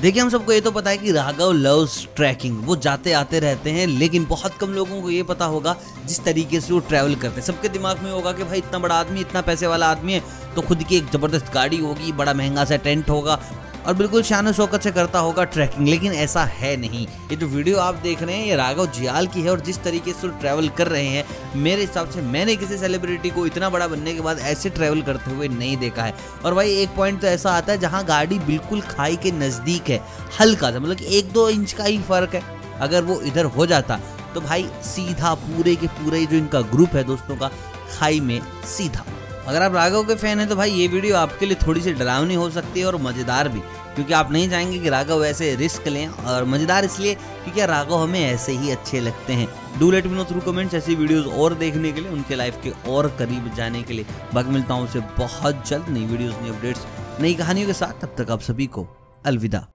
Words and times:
देखिए, 0.00 0.20
हम 0.22 0.28
सबको 0.30 0.52
ये 0.52 0.60
तो 0.60 0.70
पता 0.70 0.90
है 0.90 0.96
कि 0.98 1.12
राघव 1.12 1.52
लव्स 1.52 2.06
ट्रैकिंग 2.16 2.58
वो 2.64 2.74
जाते 2.76 3.12
आते 3.12 3.38
रहते 3.40 3.70
हैं, 3.70 3.86
लेकिन 3.88 4.24
बहुत 4.26 4.56
कम 4.58 4.72
लोगों 4.72 5.00
को 5.02 5.10
ये 5.10 5.22
पता 5.22 5.44
होगा 5.44 5.74
जिस 6.06 6.22
तरीके 6.24 6.60
से 6.60 6.72
वो 6.72 6.78
ट्रैवल 6.80 7.14
करते 7.14 7.40
हैं। 7.40 7.46
सबके 7.46 7.68
दिमाग 7.68 8.02
में 8.02 8.10
होगा 8.12 8.32
कि 8.32 8.44
भाई, 8.44 8.58
इतना 8.58 8.78
बड़ा 8.78 8.94
आदमी, 8.94 9.20
इतना 9.20 9.40
पैसे 9.40 9.66
वाला 9.66 9.86
आदमी 9.86 10.12
है 10.12 10.22
तो 10.54 10.62
खुद 10.62 10.82
की 10.82 10.96
एक 10.96 11.10
ज़बरदस्त 11.12 11.52
गाड़ी 11.54 11.78
होगी, 11.78 12.12
बड़ा 12.12 12.34
महँगा 12.34 12.64
सा 12.64 12.76
टेंट 12.78 13.10
होगा 13.10 13.40
और 13.88 13.94
बिल्कुल 13.94 14.22
शान 14.22 14.50
शौकत 14.52 14.82
से 14.82 14.90
करता 14.92 15.18
होगा 15.18 15.44
ट्रैकिंग, 15.44 15.86
लेकिन 15.88 16.12
ऐसा 16.12 16.42
है 16.44 16.76
नहीं। 16.76 17.06
ये 17.06 17.36
जो 17.36 17.46
वीडियो 17.46 17.78
आप 17.78 17.94
देख 17.94 18.22
रहे 18.22 18.34
हैं, 18.36 18.46
ये 18.46 18.56
राघव 18.56 18.86
जियाल 18.92 19.26
की 19.26 19.42
है 19.42 19.50
और 19.50 19.60
जिस 19.60 19.82
तरीके 19.82 20.12
से 20.12 20.28
ट्रैवल 20.40 20.68
कर 20.68 20.88
रहे 20.88 21.06
हैं, 21.06 21.24
मेरे 21.56 21.80
हिसाब 21.80 22.10
से 22.10 22.22
मैंने 22.22 22.56
किसी 22.56 22.76
सेलिब्रिटी 22.78 23.30
को 23.30 23.46
इतना 23.46 23.70
बड़ा 23.70 23.86
बनने 23.88 24.14
के 24.14 24.20
बाद 24.20 24.38
ऐसे 24.38 24.70
ट्रैवल 24.70 25.02
करते 25.02 25.30
हुए 25.30 25.48
नहीं 25.48 25.76
देखा 25.76 26.02
है। 26.02 26.14
और 26.44 26.54
भाई, 26.54 26.72
एक 26.72 26.94
पॉइंट 26.96 27.20
तो 27.20 27.26
ऐसा 27.26 27.52
आता 27.52 27.72
है 27.72 27.78
जहाँ 27.78 28.04
गाड़ी 28.04 28.38
बिल्कुल 28.38 28.80
खाई 28.80 29.16
के 29.16 29.32
नज़दीक 29.32 29.90
है, 29.90 30.00
हल्का 30.40 30.70
सा 30.70 30.80
मतलब 30.80 30.96
कि 30.96 31.18
एक 31.18 31.32
दो 31.32 31.48
इंच 31.48 31.72
का 31.72 31.84
ही 31.84 31.98
फ़र्क 31.98 32.34
है, 32.34 32.42
अगर 32.80 33.02
वो 33.02 33.20
इधर 33.22 33.44
हो 33.46 33.66
जाता। 33.66 34.00
तो 34.34 34.40
भाई, 34.40 34.68
सीधा 34.84 35.34
पूरे 35.36 35.74
के 35.76 35.86
पूरे 35.86 36.24
जो 36.26 36.36
इनका 36.36 36.60
ग्रुप 36.72 36.96
है 36.96 37.04
दोस्तों 37.04 37.36
का, 37.36 37.48
खाई 37.98 38.20
में 38.20 38.40
सीधा। 38.68 39.04
अगर 39.48 39.62
आप 39.62 39.74
राघव 39.74 40.02
के 40.04 40.14
फ़ैन 40.14 40.38
हैं 40.38 40.48
तो 40.48 40.56
भाई 40.56 40.70
ये 40.70 40.86
वीडियो 40.88 41.16
आपके 41.16 41.46
लिए 41.46 41.56
थोड़ी 41.66 41.80
सी 41.80 41.92
डरावनी 41.94 42.34
हो 42.34 42.48
सकती 42.50 42.80
है 42.80 42.86
और 42.86 42.96
मज़ेदार 43.02 43.48
भी, 43.48 43.60
क्योंकि 43.94 44.12
आप 44.12 44.32
नहीं 44.32 44.48
चाहेंगे 44.50 44.78
कि 44.78 44.88
राघव 44.88 45.24
ऐसे 45.24 45.54
रिस्क 45.56 45.86
लें 45.88 46.08
और 46.08 46.44
मज़ेदार 46.46 46.84
इसलिए 46.84 47.14
क्योंकि 47.14 47.66
राघव 47.66 47.94
हमें 47.94 48.20
ऐसे 48.20 48.52
ही 48.54 48.70
अच्छे 48.70 49.00
लगते 49.00 49.32
हैं। 49.32 49.48
Do 49.78 49.90
let 49.90 50.06
me 50.06 50.16
know 50.16 50.24
through 50.24 50.40
comments 50.42 50.74
ऐसी 50.74 50.94
वीडियोस 50.94 51.26
और 51.28 51.54
देखने 51.56 51.92
के 51.92 52.00
लिए, 52.00 52.10
उनके 52.10 52.34
लाइफ 52.34 52.60
के 52.64 52.72
और 52.90 53.08
करीब 53.18 53.50
जाने 53.56 53.82
के 53.82 53.94
लिए। 53.94 54.06
बाकी 54.34 54.50
मिलता 54.50 54.74
हूँ 54.74 54.84
उसे 54.84 55.00
बहुत 55.18 55.66
जल्द, 55.68 55.88
नई 55.88 56.04
वीडियोज़ 56.04 56.36
नई 56.42 56.50
अपडेट्स 56.50 56.86
नई 57.20 57.34
कहानियों 57.34 57.66
के 57.66 57.72
साथ। 57.74 58.00
तब 58.02 58.14
तक 58.18 58.30
आप 58.30 58.40
सभी 58.42 58.66
को 58.68 58.86
अलविदा। 59.26 59.66